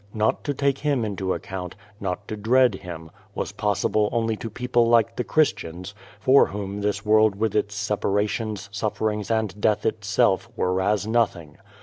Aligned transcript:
Not 0.15 0.43
to 0.45 0.53
take 0.55 0.79
him 0.79 1.05
into 1.05 1.35
account, 1.35 1.75
not 1.99 2.27
to 2.27 2.35
dread 2.35 2.73
him, 2.73 3.11
was 3.35 3.51
possible 3.51 4.09
only 4.11 4.35
to 4.37 4.49
people 4.49 4.87
like 4.89 5.15
the 5.15 5.23
Christians, 5.23 5.93
for 6.19 6.47
whom 6.47 6.81
this 6.81 7.05
world 7.05 7.35
with 7.35 7.53
its 7.55 7.75
sei)arations, 7.75 8.67
suf 8.71 8.97
ferings, 8.97 9.29
and 9.29 9.61
death 9.61 9.85
itself, 9.85 10.49
were 10.55 10.81
as 10.81 11.05
nothing. 11.05 11.59